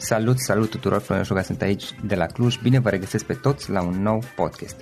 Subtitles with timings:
[0.00, 2.58] Salut, salut tuturor, Florin Șuga sunt aici de la Cluj.
[2.62, 4.76] Bine vă regăsesc pe toți la un nou podcast.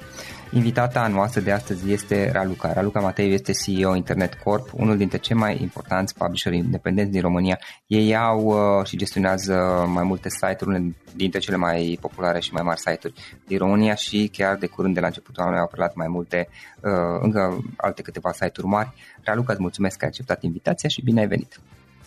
[0.52, 2.72] Invitata noastră de astăzi este Raluca.
[2.72, 7.58] Raluca Matei este CEO Internet Corp, unul dintre cei mai importanți publisheri independenți din România.
[7.86, 9.54] Ei au uh, și gestionează
[9.94, 13.14] mai multe site-uri, unele dintre cele mai populare și mai mari site-uri
[13.46, 16.48] din România și chiar de curând de la începutul anului au prelat mai multe,
[16.80, 16.90] uh,
[17.20, 18.92] încă alte câteva site-uri mari.
[19.22, 21.60] Raluca, îți mulțumesc că ai acceptat invitația și bine ai venit!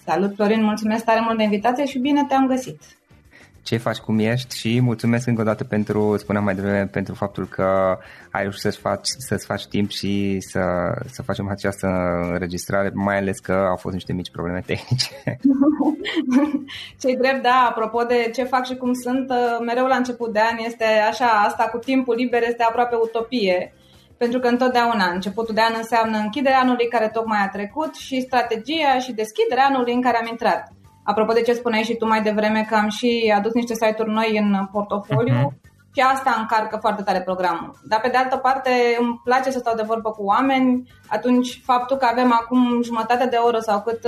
[0.05, 2.81] Salut, Florin, mulțumesc tare mult de invitație și bine te-am găsit.
[3.63, 7.47] Ce faci, cum ești și mulțumesc încă o dată pentru, spuneam mai devreme, pentru faptul
[7.47, 7.97] că
[8.31, 10.61] ai reușit să-ți faci, să-ți faci timp și să,
[11.05, 11.87] să facem această
[12.31, 15.09] înregistrare, mai ales că au fost niște mici probleme tehnice.
[17.01, 19.31] Cei drept, da, apropo de ce fac și cum sunt,
[19.65, 23.73] mereu la început de an este așa, asta cu timpul liber este aproape utopie
[24.17, 28.99] pentru că întotdeauna începutul de an înseamnă închiderea anului care tocmai a trecut și strategia
[28.99, 30.73] și deschiderea anului în care am intrat.
[31.11, 34.37] Apropo de ce spuneai și tu mai devreme că am și adus niște site-uri noi
[34.37, 35.93] în portofoliu, uh-huh.
[35.93, 37.71] și asta încarcă foarte tare programul.
[37.83, 38.69] Dar pe de altă parte
[38.99, 43.35] îmi place să stau de vorbă cu oameni, atunci faptul că avem acum jumătate de
[43.35, 43.99] oră sau cât,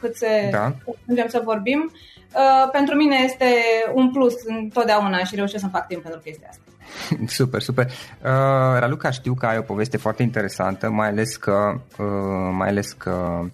[0.00, 0.72] cât se da.
[1.02, 3.50] ajungem să vorbim, uh, pentru mine este
[3.94, 6.62] un plus întotdeauna și reușesc să fac timp pentru chestia asta.
[7.38, 7.86] Super, super.
[7.86, 12.92] Uh, Raluca, știu că ai o poveste foarte interesantă, mai ales că, uh, mai ales
[12.92, 13.46] că uh,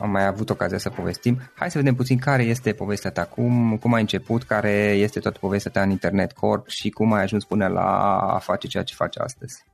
[0.00, 1.38] am mai avut ocazia să povestim.
[1.54, 5.38] Hai să vedem puțin care este povestea ta, cum, cum ai început, care este toată
[5.40, 8.94] povestea ta în Internet Corp și cum ai ajuns până la a face ceea ce
[8.94, 9.64] faci astăzi.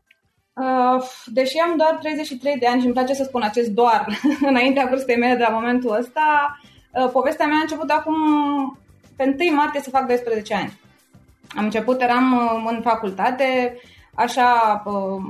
[0.55, 4.07] Uh, deși am doar 33 de ani și îmi place să spun acest doar
[4.51, 6.59] înaintea vârstei mele de la momentul ăsta,
[6.93, 8.17] uh, povestea mea a început acum
[9.17, 10.81] pe 1 martie să fac 12 ani.
[11.57, 13.77] Am început, eram uh, în facultate,
[14.15, 15.23] așa, uh,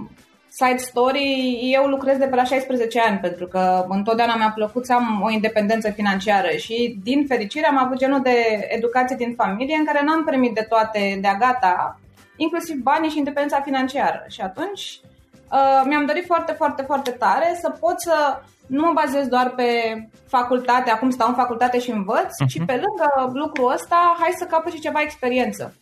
[0.59, 4.93] side story, eu lucrez de pe la 16 ani pentru că întotdeauna mi-a plăcut să
[4.93, 9.85] am o independență financiară și din fericire am avut genul de educație din familie în
[9.85, 12.01] care n-am primit de toate de-a gata,
[12.37, 14.25] inclusiv banii și independența financiară.
[14.29, 15.01] Și atunci
[15.51, 19.69] uh, mi-am dorit foarte, foarte, foarte tare să pot să nu mă bazez doar pe
[20.27, 22.49] facultate, acum stau în facultate și învăț, uh-huh.
[22.49, 25.75] ci pe lângă lucrul ăsta, hai să capăt și ceva experiență.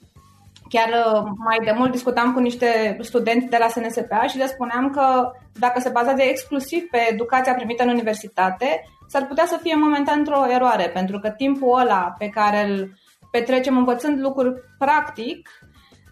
[0.70, 4.90] Chiar uh, mai de mult discutam cu niște studenți de la SNSPA și le spuneam
[4.90, 10.18] că dacă se bazează exclusiv pe educația primită în universitate, s-ar putea să fie momentan
[10.18, 12.92] într-o eroare, pentru că timpul ăla pe care îl
[13.30, 15.48] petrecem învățând lucruri practic,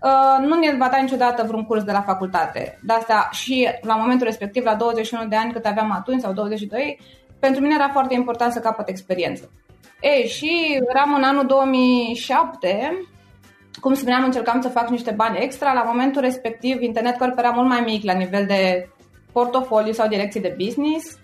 [0.02, 2.78] uh, nu ne va da niciodată vreun curs de la facultate.
[2.82, 7.00] De asta și la momentul respectiv, la 21 de ani cât aveam atunci sau 22,
[7.38, 9.50] pentru mine era foarte important să capăt experiență.
[10.00, 12.93] Ei, și eram în anul 2007
[13.80, 15.72] cum spuneam, încercam să fac niște bani extra.
[15.72, 18.88] La momentul respectiv, Internet Corp era mult mai mic la nivel de
[19.32, 21.19] portofoliu sau direcții de business.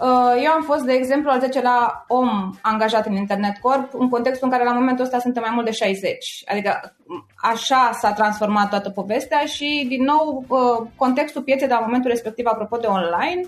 [0.00, 4.08] Uh, eu am fost, de exemplu, al 10 la om angajat în Internet Corp, în
[4.08, 6.42] contextul în care la momentul ăsta suntem mai mult de 60.
[6.46, 6.96] Adică
[7.36, 12.46] așa s-a transformat toată povestea și, din nou, uh, contextul pieței de la momentul respectiv,
[12.46, 13.40] apropo de online,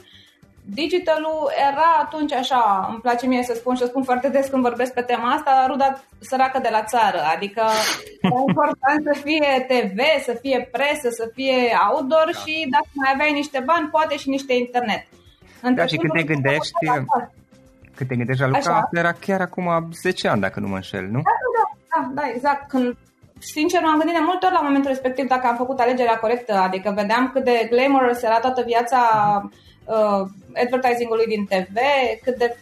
[0.65, 4.63] digitalul era atunci așa, îmi place mie să spun și să spun foarte des când
[4.63, 7.63] vorbesc pe tema asta, ruda săracă de la țară, adică
[8.27, 11.57] e important să fie TV, să fie presă, să fie
[11.91, 12.39] outdoor da.
[12.39, 15.07] și dacă mai aveai niște bani, poate și niște internet.
[15.63, 16.73] Între da, și când te gândești,
[17.95, 21.05] când te gândești la Luca, asta era chiar acum 10 ani, dacă nu mă înșel,
[21.05, 21.21] nu?
[21.23, 22.69] Da, da, da, da exact.
[22.69, 22.97] Când
[23.39, 26.93] sincer, m-am gândit de multe ori la momentul respectiv dacă am făcut alegerea corectă, adică
[26.97, 29.01] vedeam cât de glamorous era toată viața
[29.95, 30.23] uh,
[30.65, 31.77] advertising-ului din TV,
[32.25, 32.57] cât de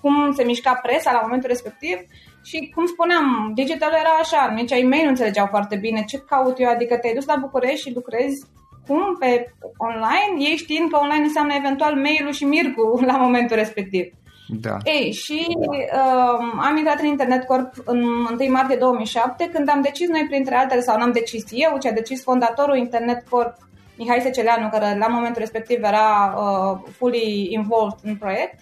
[0.00, 1.96] cum se mișca presa la momentul respectiv
[2.42, 6.58] și cum spuneam, digital era așa, nici ai mei nu înțelegeau foarte bine ce caut
[6.58, 8.46] eu, adică te-ai dus la București și lucrezi
[8.86, 14.12] cum pe online, ei știind că online înseamnă eventual mail-ul și Mircu la momentul respectiv.
[14.60, 14.76] Da.
[14.84, 18.02] Ei, și uh, am intrat în Internet Corp în
[18.40, 21.92] 1 martie 2007, când am decis noi, printre altele, sau n-am decis eu, ci a
[21.92, 23.54] decis fondatorul Internet Corp,
[24.00, 28.58] Mihai Seceleanu, care la momentul respectiv era uh, fully involved în proiect,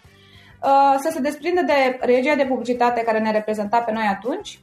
[0.62, 4.60] uh, să se desprindă de regia de publicitate care ne reprezenta pe noi atunci.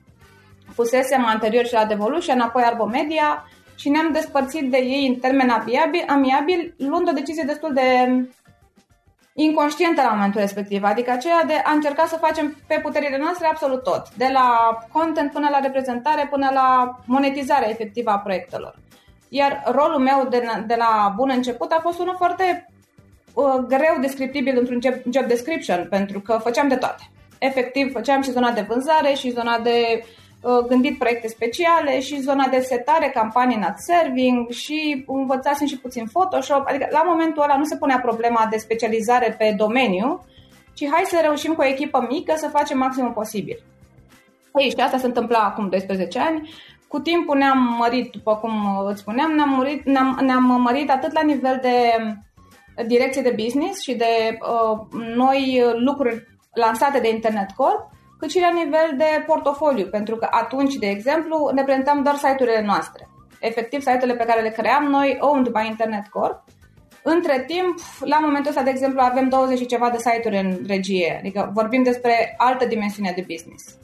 [0.74, 3.46] Fusesem anterior și la Devolution, apoi Arbo Media
[3.76, 8.10] și ne-am despărțit de ei în termen amiabil, amiabil luând o decizie destul de
[9.34, 13.84] inconștientă la momentul respectiv, adică aceea de a încerca să facem pe puterile noastre absolut
[13.84, 18.76] tot, de la content până la reprezentare, până la monetizarea efectivă a proiectelor.
[19.42, 22.70] Iar rolul meu de, de la bun început a fost unul foarte
[23.34, 27.04] uh, greu descriptibil într-un job, job description, pentru că făceam de toate.
[27.40, 30.04] Efectiv, făceam și zona de vânzare și zona de
[30.42, 36.06] uh, gândit proiecte speciale și zona de setare, campanii not serving și învățasem și puțin
[36.14, 36.64] Photoshop.
[36.68, 40.26] Adică la momentul ăla nu se punea problema de specializare pe domeniu,
[40.74, 43.58] ci hai să reușim cu o echipă mică să facem maximul posibil.
[44.60, 46.50] Ei, și asta se întâmpla acum 12 ani.
[46.88, 51.22] Cu timpul ne-am mărit, după cum îți spuneam, ne-am mărit, ne-am, ne-am mărit atât la
[51.22, 51.78] nivel de
[52.88, 57.90] direcție de business și de uh, noi lucruri lansate de Internet Corp,
[58.20, 62.62] cât și la nivel de portofoliu, pentru că atunci, de exemplu, ne prezentam doar site-urile
[62.66, 63.08] noastre.
[63.40, 66.44] Efectiv, site-urile pe care le cream noi, owned by Internet Corp.
[67.04, 71.16] Între timp, la momentul ăsta, de exemplu, avem 20 și ceva de site-uri în regie,
[71.20, 73.78] adică vorbim despre altă dimensiune de business.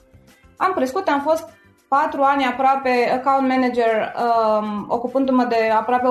[0.57, 1.49] Am crescut, am fost
[1.97, 6.07] patru ani aproape account manager, um, ocupându-mă de aproape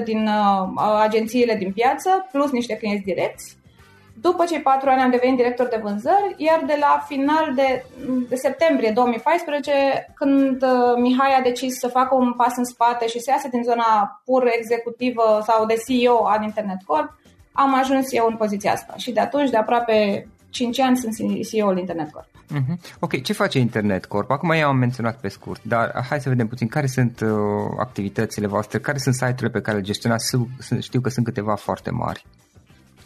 [0.00, 3.56] 80% din uh, agențiile din piață, plus niște clienți direcți.
[4.20, 7.84] După cei patru ani am devenit director de vânzări, iar de la final de,
[8.28, 9.72] de septembrie 2014,
[10.14, 13.62] când uh, Mihai a decis să facă un pas în spate și să iasă din
[13.62, 17.10] zona pur executivă sau de CEO al Internet Corp,
[17.52, 18.94] am ajuns eu în poziția asta.
[18.96, 21.14] Și de atunci, de aproape 5 ani, sunt
[21.48, 22.26] CEO-ul Internet Corp.
[22.26, 22.96] Uh-huh.
[22.98, 24.30] Ok, ce face Internet Corp?
[24.30, 27.30] Acum i-am menționat pe scurt, dar hai să vedem puțin care sunt uh,
[27.78, 30.36] activitățile voastre, care sunt site-urile pe care le gestionați.
[30.80, 32.24] Știu că sunt câteva foarte mari.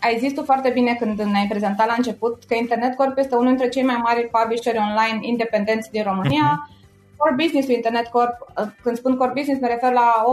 [0.01, 3.49] Ai zis tu foarte bine când ne-ai prezentat la început că Internet Corp este unul
[3.49, 6.47] dintre cei mai mari publisheri online independenți din România.
[6.53, 6.76] Uh-huh.
[7.17, 8.37] Core business internet corp,
[8.83, 10.25] când spun core business mă refer la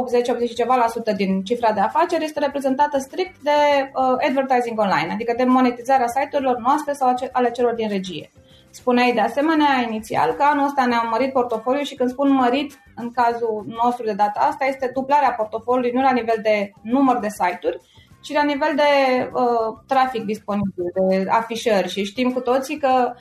[0.51, 3.51] 80-80 ceva la sută din cifra de afaceri, este reprezentată strict de
[3.93, 8.31] uh, advertising online, adică de monetizarea site-urilor noastre sau ale celor din regie.
[8.69, 13.11] Spuneai de asemenea inițial că anul ăsta ne-am mărit portofoliul și când spun mărit, în
[13.11, 17.77] cazul nostru de data asta, este dublarea portofoliului nu la nivel de număr de site-uri,
[18.21, 18.91] ci la nivel de
[19.33, 23.13] uh, trafic disponibil, de afișări și știm cu toții că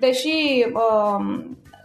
[0.00, 1.44] deși uh,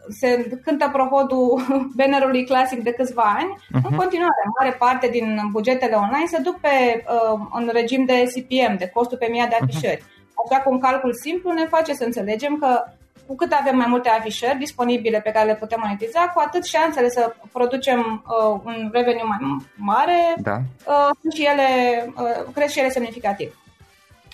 [0.09, 1.61] se cântă prohodul
[1.97, 3.89] bannerului clasic de câțiva ani, uh-huh.
[3.89, 8.77] în continuare, mare parte din bugetele online se duc pe, uh, în regim de CPM,
[8.77, 9.63] de costul pe mia de mhm.
[9.63, 10.01] afișări.
[10.01, 10.45] Uh-huh.
[10.45, 12.83] Așa că un calcul simplu ne face să înțelegem că
[13.27, 17.09] cu cât avem mai multe afișări disponibile pe care le putem monetiza, cu atât șansele
[17.09, 19.37] să producem uh, un revenue mai
[19.75, 20.55] mare da.
[20.87, 21.67] uh, sunt și ele,
[22.17, 23.57] uh, cresc și ele semnificativ.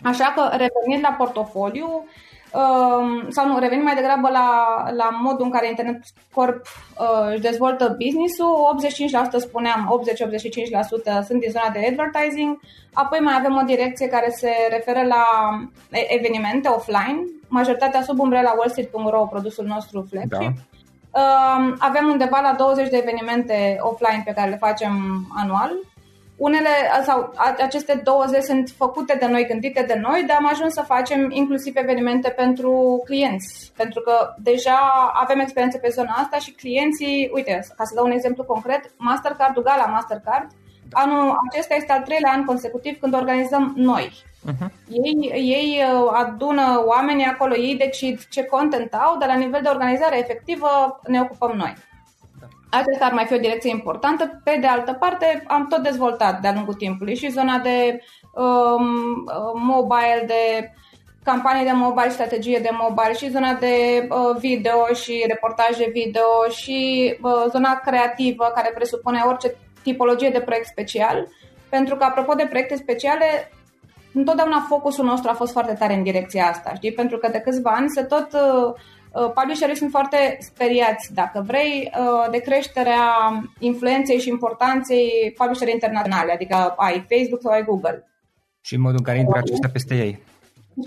[0.03, 2.11] Așa că, revenind la portofoliu, uh,
[3.29, 4.49] sau nu, revenim mai degrabă la,
[4.95, 6.01] la modul în care Internet
[6.33, 8.79] Corp uh, își dezvoltă business-ul,
[9.35, 10.01] 85% spuneam,
[11.21, 12.59] 80-85% sunt din zona de advertising,
[12.93, 15.23] apoi mai avem o direcție care se referă la
[15.89, 20.55] evenimente offline, majoritatea sub umbrela wallstreet.ro, produsul nostru flagship.
[20.55, 20.67] Da.
[21.11, 25.71] Uh, avem undeva la 20 de evenimente offline pe care le facem anual.
[26.39, 26.69] Unele
[27.05, 31.29] sau aceste 20 sunt făcute de noi, gândite de noi, dar am ajuns să facem
[31.31, 34.79] inclusiv evenimente pentru clienți, pentru că deja
[35.13, 39.59] avem experiență pe zona asta și clienții, uite, ca să dau un exemplu concret, Mastercard,
[39.59, 40.47] Gala Mastercard,
[40.91, 44.11] anul acesta este al treilea an consecutiv când organizăm noi
[44.47, 44.69] Uh-huh.
[44.89, 49.69] Ei, ei uh, adună oamenii acolo, ei decid ce content au, dar la nivel de
[49.69, 51.73] organizare efectivă ne ocupăm noi.
[52.69, 52.77] Da.
[52.77, 54.41] Aceasta ar mai fi o direcție importantă.
[54.43, 57.99] Pe de altă parte, am tot dezvoltat de-a lungul timpului și zona de
[58.33, 58.85] um,
[59.25, 60.71] uh, mobile, de
[61.23, 66.77] campanii de mobile, strategie de mobile și zona de uh, video și reportaje video și
[67.21, 71.27] uh, zona creativă care presupune orice tipologie de proiect special.
[71.69, 73.51] Pentru că, apropo de proiecte speciale,
[74.13, 76.91] întotdeauna focusul nostru a fost foarte tare în direcția asta, știi?
[76.91, 78.73] Pentru că de câțiva ani se tot uh, uh,
[79.11, 83.03] publisherii sunt foarte speriați, dacă vrei, uh, de creșterea
[83.59, 88.03] influenței și importanței publisherii internaționale, adică ai Facebook sau ai Google.
[88.61, 90.19] Și în modul în care intră acestea peste ei.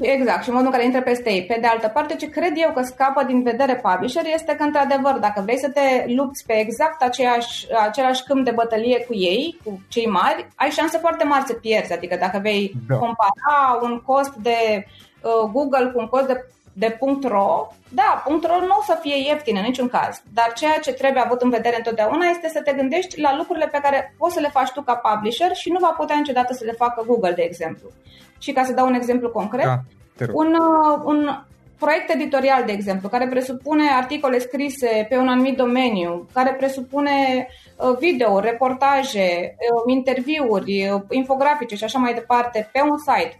[0.01, 1.45] Exact, și modul în care intră peste ei.
[1.45, 5.19] Pe de altă parte, ce cred eu că scapă din vedere publisher este că, într-adevăr,
[5.21, 9.81] dacă vrei să te lupți pe exact aceeași, același câmp de bătălie cu ei, cu
[9.89, 11.93] cei mari, ai șanse foarte mari să pierzi.
[11.93, 12.95] Adică dacă vei da.
[12.95, 14.87] compara un cost de
[15.23, 19.57] uh, Google cu un cost de de .ro, da, .ro nu o să fie ieftin
[19.57, 23.21] în niciun caz, dar ceea ce trebuie avut în vedere întotdeauna este să te gândești
[23.21, 26.17] la lucrurile pe care poți să le faci tu ca publisher și nu va putea
[26.17, 27.89] niciodată să le facă Google, de exemplu.
[28.39, 29.79] Și ca să dau un exemplu concret, da,
[30.33, 31.45] un, uh, un
[31.79, 37.97] proiect editorial, de exemplu, care presupune articole scrise pe un anumit domeniu, care presupune uh,
[37.99, 43.39] video, reportaje, uh, interviuri, infografice și așa mai departe pe un site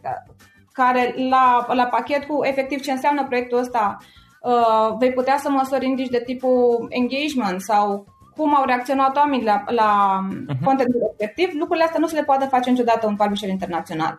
[0.73, 3.97] care la, la pachet cu efectiv ce înseamnă proiectul ăsta
[4.41, 9.63] uh, vei putea să măsori indici de tipul engagement sau cum au reacționat oamenii la,
[9.67, 10.65] la uh-huh.
[10.65, 14.19] contentul respectiv, lucrurile astea nu se le poate face niciodată un publisher internațional.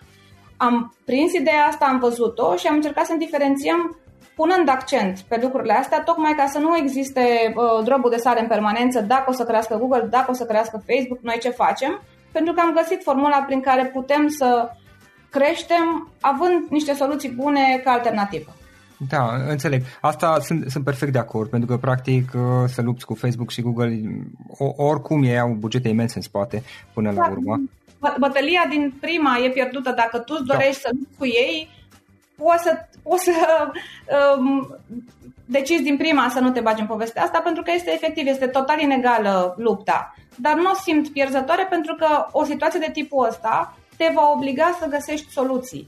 [0.57, 3.97] Am prins ideea asta, am văzut-o și am încercat să diferențiem
[4.35, 8.47] punând accent pe lucrurile astea, tocmai ca să nu existe uh, drobul de sare în
[8.47, 12.53] permanență, dacă o să crească Google, dacă o să crească Facebook, noi ce facem, pentru
[12.53, 14.69] că am găsit formula prin care putem să
[15.33, 18.55] creștem având niște soluții bune ca alternativă.
[19.09, 19.81] Da, înțeleg.
[20.01, 23.61] Asta sunt, sunt perfect de acord, pentru că, practic, uh, să lupți cu Facebook și
[23.61, 24.01] Google,
[24.75, 26.63] oricum ei au bugete imense în spate,
[26.93, 27.61] până da, la urmă.
[28.19, 29.93] Bătălia din prima e pierdută.
[29.95, 30.89] Dacă tu îți dorești da.
[30.89, 31.69] să lupți cu ei,
[32.35, 33.31] poți să, poți să
[34.37, 34.77] um,
[35.45, 38.47] decizi din prima să nu te bagi în povestea asta, pentru că este efectiv, este
[38.47, 40.15] total inegală lupta.
[40.35, 44.77] Dar nu o simt pierzătoare pentru că o situație de tipul ăsta te va obliga
[44.79, 45.87] să găsești soluții.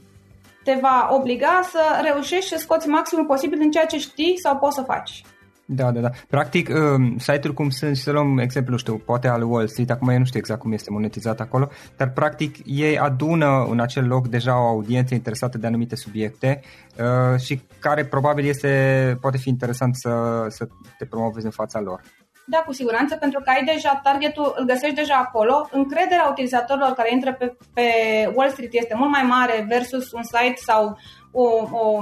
[0.64, 4.74] Te va obliga să reușești să scoți maximul posibil din ceea ce știi sau poți
[4.74, 5.22] să faci.
[5.68, 6.10] Da, da, da.
[6.28, 10.18] Practic, um, site-uri cum sunt, să luăm exemplu, știu, poate al Wall Street, acum eu
[10.18, 14.60] nu știu exact cum este monetizat acolo, dar practic ei adună în acel loc deja
[14.60, 16.60] o audiență interesată de anumite subiecte
[16.98, 22.00] uh, și care probabil este, poate fi interesant să, să te promovezi în fața lor.
[22.48, 25.68] Da, cu siguranță, pentru că ai deja targetul, îl găsești deja acolo.
[25.70, 27.86] Încrederea utilizatorilor care intră pe, pe
[28.34, 30.98] Wall Street este mult mai mare versus un site sau
[31.32, 31.98] o, o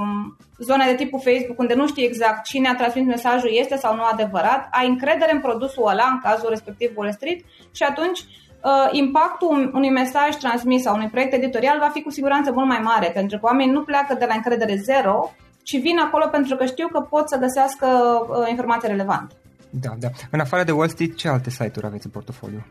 [0.57, 4.03] zonă de tipul Facebook unde nu știi exact cine a transmis mesajul este sau nu
[4.03, 4.67] adevărat.
[4.71, 7.39] Ai încredere în produsul ăla, în cazul respectiv Wall Street,
[7.71, 12.51] și atunci uh, impactul unui mesaj transmis sau unui proiect editorial va fi cu siguranță
[12.51, 15.31] mult mai mare, pentru că oamenii nu pleacă de la încredere zero,
[15.63, 19.35] ci vin acolo pentru că știu că pot să găsească uh, informații relevante.
[19.81, 20.07] Da, da.
[20.31, 22.65] În afară de Wall Street, ce alte site-uri aveți în portofoliu?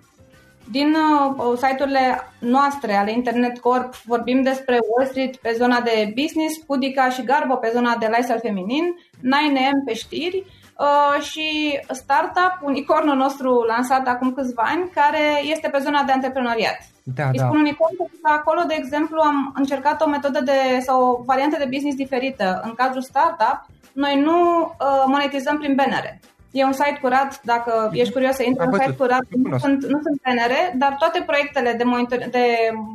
[0.71, 6.59] Din uh, site-urile noastre ale Internet Corp vorbim despre Wall Street pe zona de business,
[6.67, 8.85] Pudica și Garbo pe zona de lifestyle feminin,
[9.17, 10.45] 9am pe știri
[10.79, 16.79] uh, și Startup, unicornul nostru lansat acum câțiva ani, care este pe zona de antreprenoriat.
[17.03, 17.45] Da, Îi da.
[17.45, 21.57] spun unicorn pentru că acolo, de exemplu, am încercat o metodă de sau o variantă
[21.59, 22.61] de business diferită.
[22.65, 26.21] În cazul startup, noi nu uh, monetizăm prin bannere.
[26.59, 29.37] E un site curat, dacă ești curios să intri, Am un site văzut, curat, îl
[29.37, 29.65] nu cunosc.
[29.65, 32.45] sunt, nu sunt bannere, dar toate proiectele de, monitor, de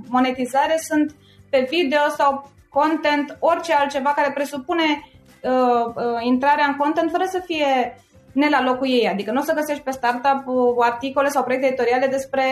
[0.07, 1.15] monetizare sunt
[1.49, 4.83] pe video sau content, orice altceva care presupune
[5.41, 7.95] uh, uh, intrarea în content fără să fie
[8.31, 9.07] ne la locul ei.
[9.07, 10.55] Adică nu o să găsești pe startup uh,
[10.91, 12.43] articole sau proiecte editoriale despre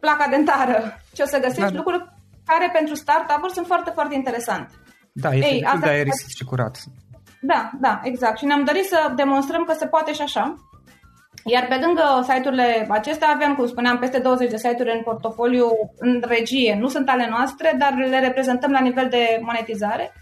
[0.00, 0.78] placa dentară,
[1.12, 1.76] ci o să găsești Da, da.
[1.76, 2.12] lucruri
[2.46, 4.72] care pentru startup-uri sunt foarte, foarte interesante.
[5.12, 6.78] Da, este Ei, Ei, destul asta- de aeris și curat.
[7.40, 8.38] Da, da, exact.
[8.38, 10.54] Și ne-am dorit să demonstrăm că se poate și așa.
[11.44, 15.66] Iar pe lângă site-urile acestea avem, cum spuneam, peste 20 de site-uri în portofoliu
[15.98, 16.76] în regie.
[16.80, 20.12] Nu sunt ale noastre, dar le reprezentăm la nivel de monetizare.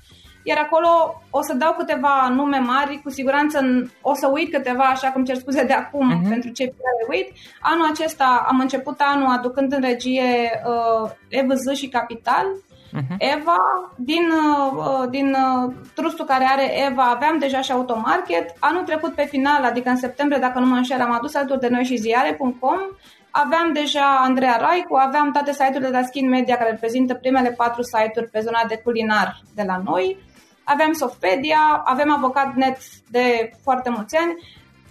[0.42, 4.84] Iar acolo o să dau câteva nume mari, cu siguranță în- o să uit câteva,
[4.84, 6.28] așa cum cer scuze de acum Mhm.
[6.28, 7.32] pentru cei pe care uit.
[7.60, 12.46] Anul acesta am început anul aducând în regie uh, EVZ și Capital,
[12.96, 13.16] Mhm.
[13.18, 13.60] Eva,
[13.96, 18.54] din, uh, din uh, trustul care are Eva, aveam deja și automarket.
[18.58, 21.68] Anul trecut pe final, adică în septembrie, dacă nu mă înșel, am adus alături de
[21.68, 22.78] noi și ziare.com.
[23.30, 27.82] Aveam deja Andreea Raicu, aveam toate site-urile de la Skin Media care reprezintă primele patru
[27.82, 30.16] site-uri pe zona de culinar de la noi.
[30.64, 32.78] Aveam Softpedia, avem Avocat.net
[33.10, 34.34] de foarte mulți ani.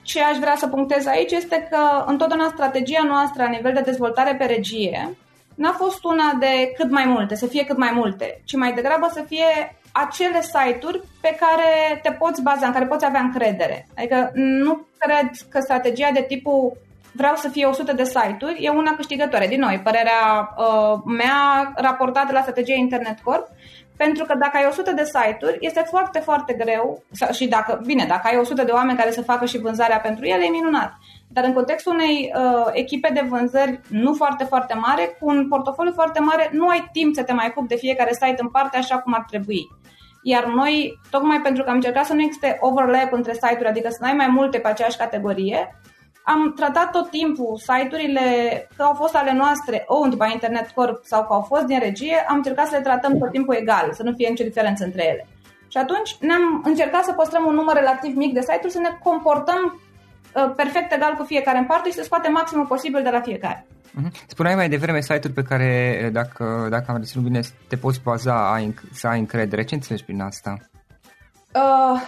[0.01, 4.35] Ce aș vrea să punctez aici este că întotdeauna strategia noastră la nivel de dezvoltare
[4.35, 5.17] pe regie
[5.55, 9.09] n-a fost una de cât mai multe, să fie cât mai multe, ci mai degrabă
[9.13, 13.87] să fie acele site-uri pe care te poți baza, în care poți avea încredere.
[13.97, 16.77] Adică nu cred că strategia de tipul
[17.11, 19.47] vreau să fie 100 de site-uri e una câștigătoare.
[19.47, 23.47] Din nou, e părerea uh, mea raportată la strategia Internet Corp,
[23.97, 28.05] pentru că dacă ai 100 de site-uri, este foarte, foarte greu, sau, și dacă, bine,
[28.07, 30.93] dacă ai 100 de oameni care să facă și vânzarea pentru ele, e minunat.
[31.27, 35.91] Dar în contextul unei uh, echipe de vânzări nu foarte, foarte mare, cu un portofoliu
[35.93, 38.97] foarte mare, nu ai timp să te mai ocupi de fiecare site în parte așa
[38.97, 39.67] cum ar trebui.
[40.23, 43.97] Iar noi, tocmai pentru că am încercat să nu existe overlap între site-uri, adică să
[44.01, 45.79] n-ai mai multe pe aceeași categorie,
[46.25, 48.27] am tratat tot timpul site-urile
[48.75, 52.25] că au fost ale noastre, owned by Internet Corp sau că au fost din regie,
[52.27, 55.27] am încercat să le tratăm tot timpul egal, să nu fie nicio diferență între ele.
[55.67, 59.61] Și atunci ne-am încercat să păstrăm un număr relativ mic de site-uri, să ne comportăm
[60.35, 63.65] uh, perfect egal cu fiecare în parte și să scoatem maximul posibil de la fiecare.
[63.91, 64.11] Mhm.
[64.27, 68.73] Spuneai mai devreme site-uri pe care, dacă, dacă am reținut bine, te poți baza, ai,
[68.73, 69.63] înc- să ai încredere.
[69.63, 70.57] Ce înțelegi prin asta?
[71.53, 72.01] Uh,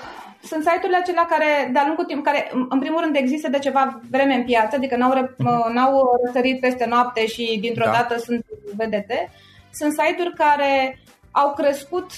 [0.48, 4.00] sunt site-urile acelea care, de-a lungul timp, care în în primul rând există de ceva
[4.10, 7.92] vreme în piață, adică n-au, ră- uh, n-au răsărit peste noapte și dintr-o Da.
[7.92, 9.32] dată sunt vedete.
[9.74, 11.00] Sunt site-uri care
[11.32, 12.12] au crescut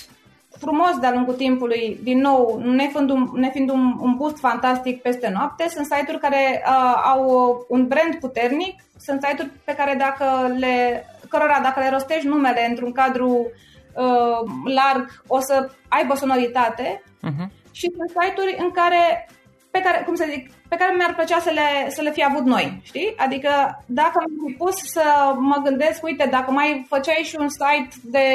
[0.57, 5.65] frumos de-a lungul timpului, din nou, nefiind un, nefiind un, un boost fantastic peste noapte,
[5.69, 7.21] sunt site-uri care uh, au
[7.69, 12.91] un brand puternic, sunt site-uri pe care dacă le, cărora dacă le rostești numele într-un
[12.91, 13.51] cadru
[13.93, 17.49] uh, larg, o să aibă sonoritate Uh-huh.
[17.71, 19.27] Și sunt site-uri în care,
[19.71, 22.45] pe care, cum să zic, pe care mi-ar plăcea să le, să le fi avut
[22.45, 23.13] noi, știi?
[23.17, 23.49] Adică
[23.85, 28.27] dacă am fi pus să mă gândesc, uite, dacă mai făceai și un site de,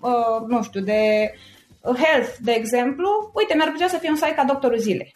[0.00, 1.32] uh, nu știu, de
[1.84, 5.12] health, de exemplu, uite, mi-ar plăcea să fie un site ca Doctorul Zilei.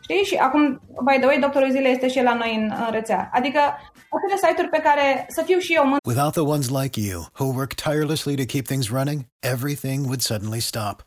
[0.00, 0.24] Știi?
[0.24, 3.30] Și acum, by the way, Doctorul Zilei este și el la noi în, în rețea.
[3.32, 3.60] Adică
[4.16, 7.46] acele site-uri pe care să fiu și eu mândră Without the ones like you, who
[7.54, 11.06] work tirelessly to keep things running, everything would suddenly stop.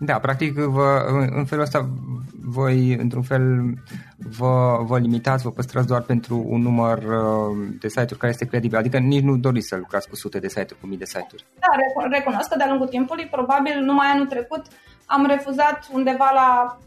[0.00, 1.88] Da, practic vă, în- în felul ăsta
[2.44, 3.74] voi, într-un fel,
[4.18, 8.78] vă, vă limitați, vă păstrați doar pentru un număr uh, de site-uri care este credibil.
[8.78, 11.44] Adică nici nu doriți să lucrați cu sute de site-uri, cu mii de site-uri.
[11.58, 14.62] Da, recu- recunosc că de-a lungul timpului, probabil numai anul trecut,
[15.06, 16.78] am refuzat undeva la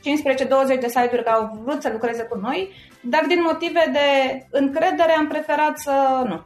[0.00, 2.70] 15-20 de site-uri care au vrut să lucreze cu noi,
[3.02, 4.06] dar din motive de
[4.50, 6.44] încredere am preferat să nu.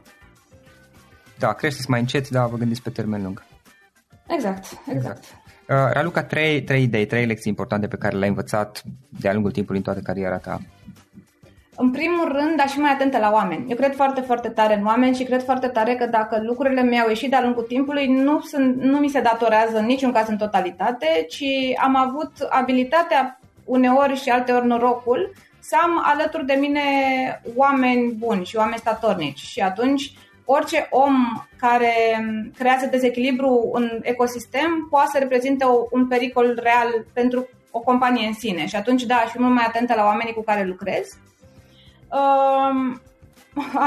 [1.39, 3.43] Da, creșteți mai încet, dar vă gândiți pe termen lung.
[4.27, 5.23] Exact, exact.
[5.23, 8.83] Uh, Raluca, trei, trei idei, trei lecții importante pe care le-ai învățat
[9.19, 10.59] de-a lungul timpului în toată cariera ta.
[11.75, 13.65] În primul rând, aș fi mai atentă la oameni.
[13.69, 17.07] Eu cred foarte, foarte tare în oameni și cred foarte tare că dacă lucrurile mi-au
[17.07, 21.25] ieșit de-a lungul timpului, nu, sunt, nu mi se datorează în niciun caz în totalitate,
[21.29, 21.43] ci
[21.83, 26.81] am avut abilitatea uneori și alteori norocul să am alături de mine
[27.55, 29.39] oameni buni și oameni statornici.
[29.39, 30.11] Și atunci
[30.51, 31.15] orice om
[31.57, 31.93] care
[32.57, 38.65] creează dezechilibru în ecosistem poate să reprezinte un pericol real pentru o companie în sine.
[38.65, 41.07] Și atunci, da, aș fi mult mai atentă la oamenii cu care lucrez.
[42.11, 43.01] Um,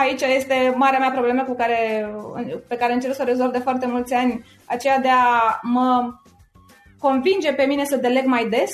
[0.03, 2.11] aici este marea mea problemă cu care,
[2.69, 6.15] pe care încerc să o rezolv de foarte mulți ani, aceea de a mă
[6.99, 8.71] convinge pe mine să deleg mai des,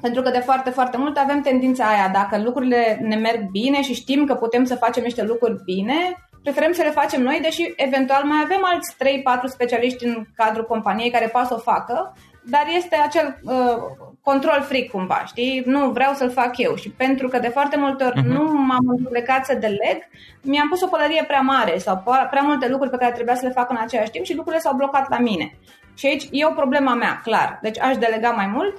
[0.00, 3.94] pentru că de foarte, foarte mult avem tendința aia, dacă lucrurile ne merg bine și
[3.94, 8.24] știm că putem să facem niște lucruri bine, preferăm să le facem noi, deși eventual
[8.24, 8.98] mai avem alți 3-4
[9.44, 13.76] specialiști în cadrul companiei care pot să o facă, dar este acel uh,
[14.22, 15.62] control fric cumva, știi?
[15.66, 18.26] Nu, vreau să-l fac eu și pentru că de foarte multe ori uh-huh.
[18.26, 19.96] nu m-am plecat să deleg,
[20.42, 23.52] mi-am pus o pălărie prea mare sau prea multe lucruri pe care trebuia să le
[23.52, 25.58] fac în același timp și lucrurile s-au blocat la mine.
[25.94, 27.58] Și aici e o problema mea, clar.
[27.62, 28.76] Deci aș delega mai mult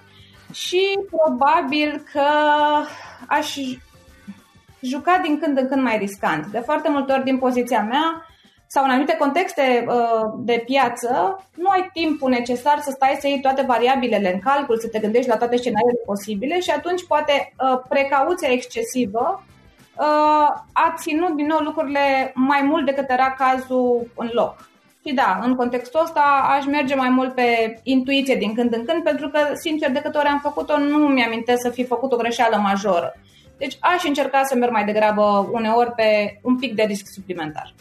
[0.53, 2.25] și probabil că
[3.27, 3.55] aș
[4.81, 6.45] juca din când în când mai riscant.
[6.45, 8.25] De foarte multe ori din poziția mea
[8.67, 13.39] sau în anumite contexte uh, de piață, nu ai timpul necesar să stai să iei
[13.39, 17.79] toate variabilele în calcul, să te gândești la toate scenariile posibile și atunci poate uh,
[17.89, 19.43] precauția excesivă
[19.97, 24.69] uh, a ținut din nou lucrurile mai mult decât era cazul în loc.
[25.05, 29.03] Și da, în contextul ăsta aș merge mai mult pe intuiție din când în când,
[29.03, 32.57] pentru că, sincer, de câte ori am făcut-o, nu mi-amintesc să fi făcut o greșeală
[32.57, 33.13] majoră.
[33.63, 37.73] Deci aș încerca să merg mai degrabă uneori pe un pic de risc suplimentar.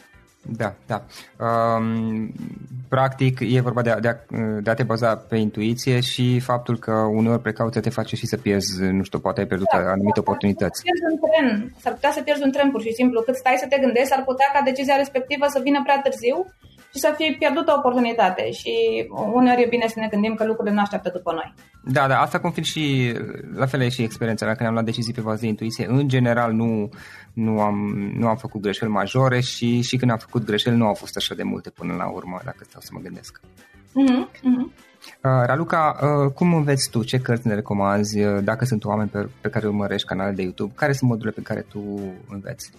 [0.60, 0.98] Da, da.
[1.46, 2.32] Um,
[2.88, 4.16] practic e vorba de a, de, a,
[4.60, 8.36] de a te baza pe intuiție și faptul că uneori precauția te face și să
[8.36, 10.82] pierzi, nu știu, poate ai pierdut da, anumite da, oportunități.
[10.82, 11.74] Pierzi un tren.
[11.82, 13.20] S-ar putea să pierzi un tren pur și simplu.
[13.20, 16.36] Cât stai să te gândești, s-ar putea ca decizia respectivă să vină prea târziu
[16.92, 18.50] și să fie pierdută o oportunitate.
[18.50, 18.72] Și
[19.32, 21.54] uneori e bine să ne gândim că lucrurile nu așteaptă după noi.
[21.84, 23.14] Da, da, asta confirm și,
[23.54, 25.86] la fel e și experiența mea, când am luat decizii pe bază de intuiție.
[25.88, 26.88] În general nu,
[27.32, 27.76] nu, am,
[28.14, 31.34] nu am făcut greșeli majore și, și când am făcut greșeli nu au fost așa
[31.34, 33.40] de multe până la urmă, dacă stau să mă gândesc.
[33.90, 34.88] Mm-hmm, mm-hmm.
[35.22, 37.04] Uh, Raluca, uh, cum înveți tu?
[37.04, 38.20] Ce cărți ne recomanzi?
[38.20, 41.42] Uh, dacă sunt oameni pe, pe care urmărești canale de YouTube, care sunt modurile pe
[41.42, 42.70] care tu înveți?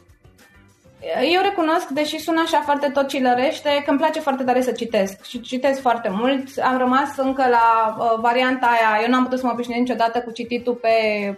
[1.34, 5.24] Eu recunosc, deși sună așa foarte tot cilărește, că îmi place foarte tare să citesc
[5.24, 6.58] și citesc foarte mult.
[6.64, 10.32] Am rămas încă la uh, varianta aia, eu n-am putut să mă obișnuiesc niciodată cu
[10.32, 10.90] cititul pe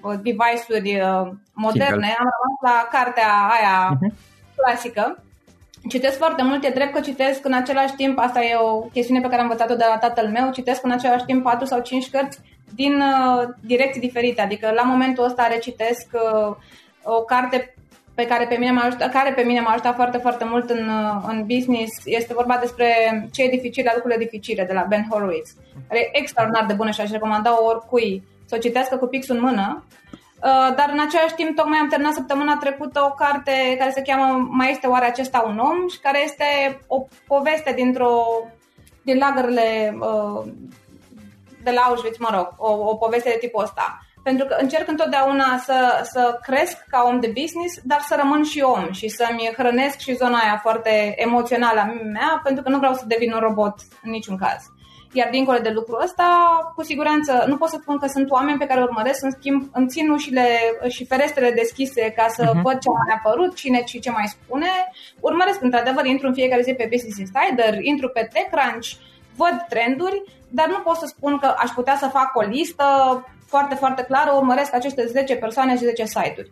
[0.01, 2.15] uh, device-uri uh, moderne, Kindle.
[2.19, 4.13] am rămas la cartea aia uh-huh.
[4.55, 5.23] clasică.
[5.89, 9.27] Citesc foarte mult, e drept că citesc în același timp, asta e o chestiune pe
[9.27, 12.39] care am învățat-o de la tatăl meu, citesc în același timp 4 sau 5 cărți
[12.75, 16.55] din uh, direcții diferite, adică la momentul ăsta recitesc uh,
[17.03, 17.72] o carte
[18.15, 20.89] pe care pe mine m-a ajutat, care pe mine m-a ajutat foarte, foarte mult în,
[21.27, 21.91] în business.
[22.05, 22.87] Este vorba despre
[23.31, 25.55] ce e dificil la lucrurile dificile de la Ben Horowitz.
[25.87, 29.41] Care e extraordinar de bună și aș recomanda oricui să o citească cu pixul în
[29.41, 29.83] mână.
[30.11, 34.47] Uh, dar în același timp tocmai am terminat săptămâna trecută o carte care se cheamă
[34.49, 35.87] Mai este oare acesta un om?
[35.87, 38.23] și care este o poveste dintr-o
[39.01, 40.51] din lagările uh,
[41.63, 45.57] de la Auschwitz, mă rog, o, o poveste de tipul ăsta pentru că încerc întotdeauna
[45.57, 49.97] să, să cresc ca om de business, dar să rămân și om și să-mi hrănesc
[49.99, 53.75] și zona aia foarte emoțională a mea, pentru că nu vreau să devin un robot
[54.03, 54.61] în niciun caz.
[55.15, 56.27] Iar dincolo de lucrul ăsta,
[56.75, 59.87] cu siguranță, nu pot să spun că sunt oameni pe care urmăresc, în schimb, îmi
[59.87, 60.45] țin ușile
[60.87, 62.61] și ferestrele deschise ca să uh-huh.
[62.61, 64.71] văd ce a apărut, cine și ce mai spune.
[65.19, 68.89] Urmăresc, într-adevăr, intru în fiecare zi pe Business Insider, intru pe TechCrunch,
[69.35, 72.85] văd trenduri, dar nu pot să spun că aș putea să fac o listă
[73.53, 76.51] foarte, foarte clară, urmăresc aceste 10 persoane și 10 site-uri.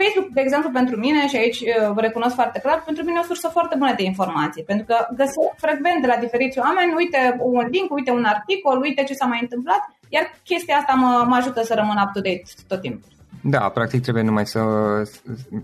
[0.00, 3.24] Facebook, de exemplu, pentru mine, și aici uh, vă recunosc foarte clar, pentru mine e
[3.24, 7.20] o sursă foarte bună de informații, pentru că găsesc frecvent de la diferiți oameni, uite
[7.40, 11.36] un link, uite un articol, uite ce s-a mai întâmplat, iar chestia asta mă, mă
[11.36, 13.13] ajută să rămân up-to-date tot timpul.
[13.40, 14.60] Da, practic trebuie numai să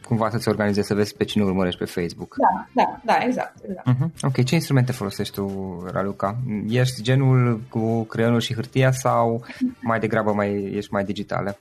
[0.07, 2.37] cumva să-ți organizezi să vezi pe cine urmărești pe Facebook.
[2.39, 3.55] Da, da, da, exact.
[3.69, 3.89] exact.
[3.89, 4.23] Uh-huh.
[4.23, 6.37] Ok, ce instrumente folosești tu, Raluca?
[6.69, 9.45] Ești genul cu creionul și hârtia sau
[9.81, 11.59] mai degrabă mai, ești mai digitală?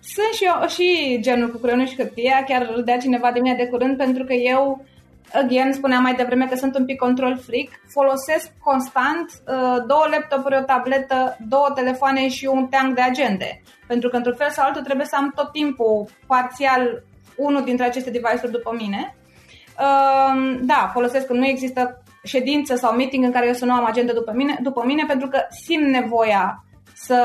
[0.00, 3.54] Sunt și eu și genul cu creionul și hârtia, chiar îl dea cineva de mine
[3.56, 4.84] de curând pentru că eu
[5.32, 10.56] again, spuneam mai devreme că sunt un pic control freak, folosesc constant uh, două laptopuri,
[10.56, 13.62] o tabletă, două telefoane și un teanc de agende.
[13.86, 17.02] Pentru că, într-un fel sau altul, trebuie să am tot timpul parțial
[17.36, 19.16] unul dintre aceste device-uri după mine.
[19.78, 23.84] Uh, da, folosesc că nu există ședință sau meeting în care eu să nu am
[23.84, 26.64] agenda după mine, după mine pentru că simt nevoia
[26.94, 27.20] să,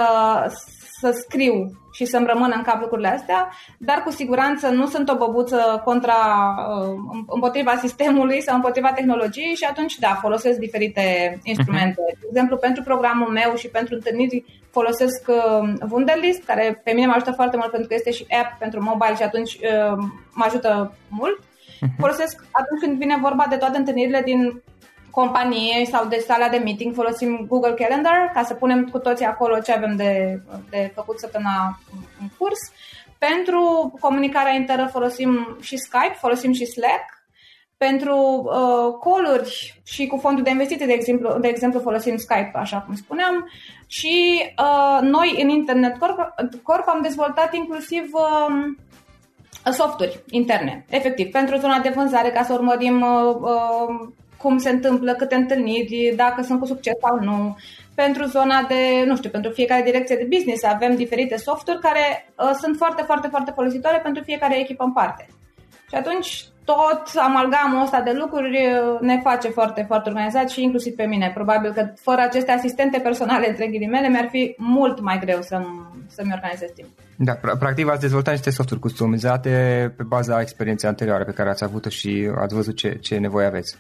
[1.00, 5.16] să scriu și să-mi rămână în cap lucrurile astea, dar cu siguranță nu sunt o
[5.16, 6.20] băbuță contra,
[6.80, 11.04] uh, împotriva sistemului sau împotriva tehnologiei și atunci, da, folosesc diferite
[11.44, 12.02] instrumente.
[12.02, 12.20] Uh-huh.
[12.20, 17.14] De exemplu, pentru programul meu și pentru întâlniri folosesc uh, Wunderlist, care pe mine mă
[17.16, 19.98] ajută foarte mult pentru că este și app pentru mobile și atunci uh,
[20.34, 21.40] mă ajută mult.
[21.40, 22.00] Uh-huh.
[22.00, 24.62] Folosesc atunci când vine vorba de toate întâlnirile din
[25.20, 29.60] companie sau de sala de meeting, folosim Google Calendar ca să punem cu toții acolo
[29.60, 31.80] ce avem de, de făcut săptămâna
[32.22, 32.60] în curs.
[33.18, 37.06] Pentru comunicarea internă folosim și Skype, folosim și Slack.
[37.78, 42.80] Pentru uh, call-uri și cu fondul de investiții, de exemplu, de exemplu folosim Skype, așa
[42.82, 43.50] cum spuneam.
[43.88, 51.58] Și uh, noi în Internet Corp, Corp am dezvoltat inclusiv uh, softuri interne, efectiv, pentru
[51.58, 54.08] zona de vânzare, ca să urmărim uh, uh,
[54.44, 57.58] cum se întâmplă, câte întâlniri, dacă sunt cu succes sau nu.
[57.96, 62.06] Pentru zona de, nu știu, pentru fiecare direcție de business avem diferite softuri care
[62.38, 65.28] uh, sunt foarte, foarte, foarte folositoare pentru fiecare echipă în parte.
[65.90, 70.94] Și atunci tot amalgamul ăsta de lucruri uh, ne face foarte, foarte organizat și inclusiv
[70.96, 71.32] pe mine.
[71.34, 76.32] Probabil că fără aceste asistente personale, între ghilimele, mi-ar fi mult mai greu să-mi, să-mi
[76.34, 76.88] organizez timp.
[77.18, 79.50] Da, practic ați dezvoltat niște softuri customizate
[79.98, 83.78] pe baza experienței anterioare pe care ați avut-o și ați văzut ce, ce nevoie aveți.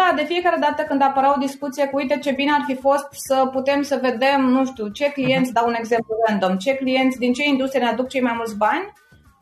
[0.00, 3.06] Da, de fiecare dată când apărea o discuție cu, uite ce bine ar fi fost
[3.10, 7.32] să putem să vedem, nu știu, ce clienți, dau un exemplu random, ce clienți, din
[7.32, 8.92] ce industrie ne aduc cei mai mulți bani,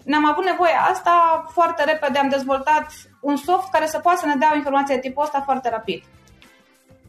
[0.04, 2.86] ne-am avut nevoie asta, foarte repede am dezvoltat
[3.20, 6.02] un soft care să poată să ne dea o informație de tipul ăsta foarte rapid.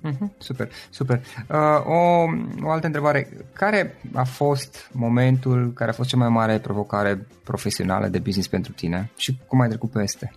[0.06, 1.22] Mm-hmm, super, super.
[1.50, 2.24] Uh, o,
[2.64, 3.30] o altă întrebare.
[3.54, 8.72] Care a fost momentul care a fost cea mai mare provocare profesională de business pentru
[8.72, 10.32] tine și cum ai trecut peste?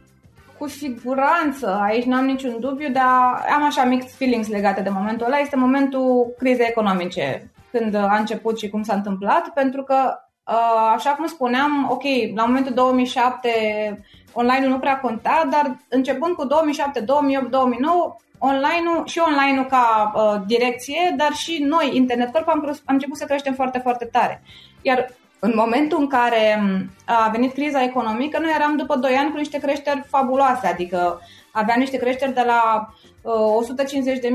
[0.58, 5.38] Cu siguranță, aici n-am niciun dubiu, dar am așa mixed feelings legate de momentul ăla.
[5.38, 11.10] Este momentul crizei economice, când a început și cum s-a întâmplat, pentru că, uh, așa
[11.10, 12.02] cum spuneam, ok,
[12.34, 19.18] la momentul 2007 online-ul nu prea conta, dar începând cu 2007, 2008, 2009, online-ul și
[19.18, 23.78] online-ul ca uh, direcție, dar și noi, Internet Corp, am, am început să creștem foarte,
[23.78, 24.42] foarte tare.
[24.82, 26.62] Iar în momentul în care
[27.04, 31.20] a venit criza economică, noi eram după 2 ani cu niște creșteri fabuloase, adică
[31.50, 32.88] aveam niște creșteri de la
[33.22, 33.66] uh,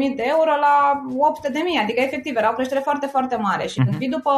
[0.10, 1.04] 150.000 de euro la
[1.50, 3.98] 800.000, adică efectiv era o creștere foarte, foarte mare și când mhm.
[3.98, 4.32] vii după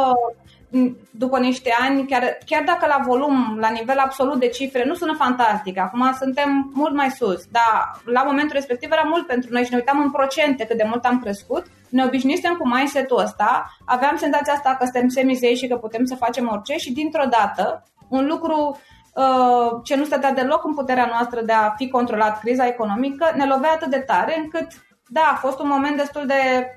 [1.12, 5.16] după niște ani, chiar, chiar dacă la volum, la nivel absolut de cifre, nu sună
[5.18, 9.72] fantastic, acum suntem mult mai sus, dar la momentul respectiv era mult pentru noi și
[9.72, 14.16] ne uitam în procente cât de mult am crescut, ne obișnuisem cu mindset-ul ăsta, aveam
[14.18, 18.26] senzația asta că suntem semizeși și că putem să facem orice și dintr-o dată un
[18.26, 18.80] lucru
[19.14, 23.46] uh, ce nu stătea deloc în puterea noastră de a fi controlat criza economică, ne
[23.46, 24.68] lovea atât de tare încât,
[25.08, 26.70] da, a fost un moment destul de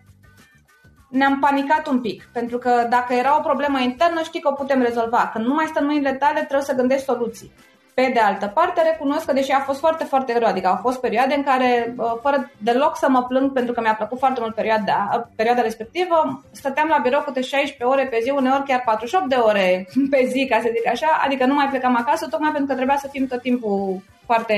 [1.11, 4.83] ne-am panicat un pic, pentru că dacă era o problemă internă, știi că o putem
[4.83, 5.31] rezolva.
[5.33, 7.53] Când nu mai stă în mâinile tale, trebuie să gândești soluții.
[7.99, 11.01] Pe de altă parte, recunosc că deși a fost foarte, foarte greu, adică au fost
[11.01, 15.29] perioade în care, fără deloc să mă plâng, pentru că mi-a plăcut foarte mult perioada,
[15.37, 19.89] perioada respectivă, stăteam la birou câte 16 ore pe zi, uneori chiar 48 de ore
[20.11, 22.97] pe zi, ca să zic așa, adică nu mai plecam acasă, tocmai pentru că trebuia
[22.97, 24.57] să fim tot timpul foarte,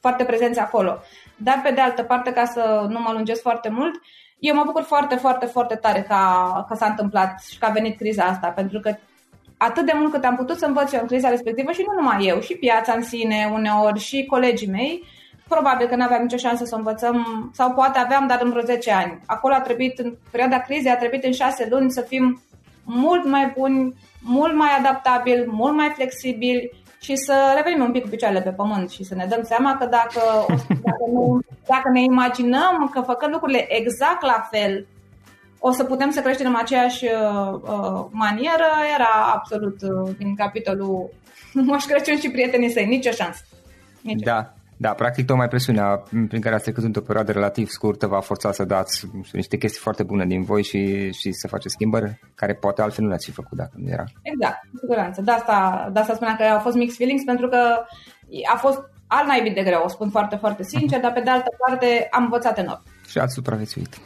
[0.00, 0.98] foarte prezenți acolo.
[1.36, 3.94] Dar, pe de altă parte, ca să nu mă lungesc foarte mult,
[4.38, 7.98] eu mă bucur foarte, foarte, foarte tare ca, că s-a întâmplat și că a venit
[7.98, 8.96] criza asta, pentru că
[9.56, 12.26] atât de mult cât am putut să învăț eu în criza respectivă și nu numai
[12.26, 15.02] eu, și piața în sine uneori și colegii mei,
[15.48, 18.62] probabil că nu aveam nicio șansă să o învățăm, sau poate aveam, dar în vreo
[18.62, 19.20] 10 ani.
[19.26, 22.40] Acolo a trebuit, în perioada crizei, a trebuit în 6 luni să fim
[22.84, 28.08] mult mai buni, mult mai adaptabili, mult mai flexibili și să revenim un pic cu
[28.08, 30.20] picioarele pe pământ și să ne dăm seama că dacă,
[30.86, 34.86] dacă, ne, dacă ne imaginăm că făcând lucrurile exact la fel,
[35.58, 41.10] o să putem să creștem în aceeași uh, uh, manieră, era absolut uh, din capitolul
[41.66, 43.42] Moș Crăciun și prietenii săi, nicio șansă.
[44.00, 44.24] Nicio.
[44.24, 48.52] Da, da, practic tocmai presiunea prin care ați trecut într-o perioadă relativ scurtă va forța
[48.52, 52.54] să dați știu, niște chestii foarte bune din voi și, și să faceți schimbări care
[52.54, 54.04] poate altfel nu le-ați fi făcut dacă nu era.
[54.22, 55.20] Exact, cu siguranță.
[55.20, 57.58] De asta, de asta spuneam că au fost mixed feelings pentru că
[58.52, 61.02] a fost al naibii de greu, o spun foarte, foarte sincer, uh-huh.
[61.02, 62.82] dar pe de altă parte am învățat enorm.
[63.08, 63.98] Și ați supraviețuit.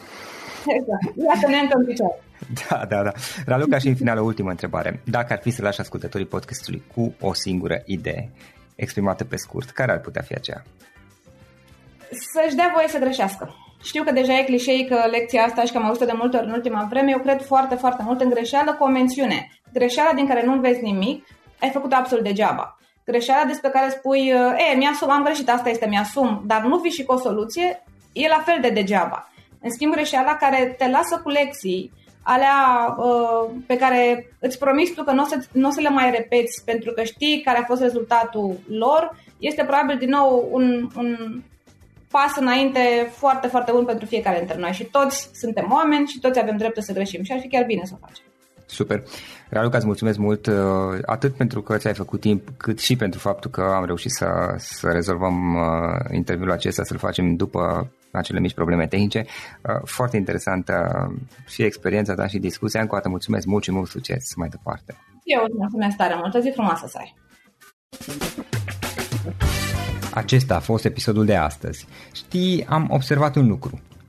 [0.66, 1.16] Exact.
[1.26, 2.22] Iată ne încă în picioare.
[2.68, 3.12] Da, da, da.
[3.46, 5.00] Raluca și în final o ultimă întrebare.
[5.04, 8.30] Dacă ar fi să lași ascultătorii podcastului cu o singură idee,
[8.74, 10.62] exprimată pe scurt, care ar putea fi aceea?
[12.10, 13.54] Să-și dea voie să greșească.
[13.82, 16.52] Știu că deja e clișeică lecția asta și că am auzit de multe ori în
[16.52, 17.10] ultima vreme.
[17.10, 19.48] Eu cred foarte, foarte mult în greșeală cu o mențiune.
[19.72, 21.26] Greșeala din care nu vezi nimic,
[21.60, 22.76] ai făcut absolut degeaba.
[23.04, 24.32] Greșeala despre care spui,
[24.72, 28.28] e, mi-asum, am greșit, asta este, mi-asum, dar nu vii și cu o soluție, e
[28.28, 29.28] la fel de degeaba.
[29.62, 31.92] În schimb, greșeala care te lasă cu lecții,
[32.22, 35.88] alea uh, pe care îți promiți tu că nu o, să, nu o să le
[35.88, 40.90] mai repeți pentru că știi care a fost rezultatul lor, este probabil din nou un,
[40.96, 41.16] un
[42.10, 46.38] pas înainte foarte, foarte bun pentru fiecare dintre noi și toți suntem oameni și toți
[46.38, 48.24] avem dreptul să greșim și ar fi chiar bine să o facem.
[48.66, 49.02] Super.
[49.48, 50.54] Raluca, îți mulțumesc mult uh,
[51.04, 54.88] atât pentru că ți-ai făcut timp, cât și pentru faptul că am reușit să, să
[54.88, 59.26] rezolvăm uh, interviul acesta, să-l facem după acele mici probleme tehnice.
[59.62, 60.74] Uh, foarte interesantă
[61.46, 62.80] și experiența ta și discuția.
[62.80, 64.96] Încă o dată mulțumesc mult și mult succes mai departe.
[65.24, 66.34] Eu îți mulțumesc tare mult.
[66.34, 67.14] O zi frumoasă să ai.
[70.14, 71.86] Acesta a fost episodul de astăzi.
[72.12, 73.80] Știi, am observat un lucru.